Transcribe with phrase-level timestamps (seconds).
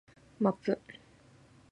[0.49, 0.79] マップ